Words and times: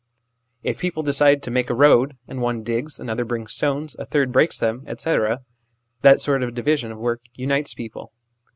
If 0.63 0.79
people 0.79 1.03
decide 1.03 1.43
to 1.43 1.51
make 1.51 1.69
a 1.69 1.75
road, 1.75 2.17
and 2.27 2.41
one 2.41 2.63
digs, 2.63 2.97
another 2.99 3.23
brings 3.23 3.53
stones, 3.53 3.95
a 3.99 4.03
third 4.03 4.31
breaks 4.31 4.57
them, 4.57 4.83
etc. 4.87 5.41
that 6.01 6.19
sort 6.19 6.41
of 6.41 6.55
division 6.55 6.91
of 6.91 6.97
work 6.97 7.21
unites 7.37 7.75
people. 7.75 8.11